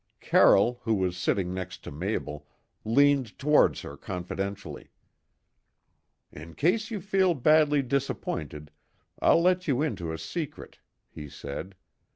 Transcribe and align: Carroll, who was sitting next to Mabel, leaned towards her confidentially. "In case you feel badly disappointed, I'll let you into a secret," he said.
Carroll, 0.19 0.79
who 0.81 0.95
was 0.95 1.15
sitting 1.15 1.53
next 1.53 1.83
to 1.83 1.91
Mabel, 1.91 2.47
leaned 2.83 3.37
towards 3.37 3.81
her 3.81 3.95
confidentially. 3.95 4.89
"In 6.31 6.55
case 6.55 6.89
you 6.89 6.99
feel 6.99 7.35
badly 7.35 7.83
disappointed, 7.83 8.71
I'll 9.21 9.43
let 9.43 9.67
you 9.67 9.83
into 9.83 10.11
a 10.11 10.17
secret," 10.17 10.79
he 11.07 11.29
said. 11.29 11.75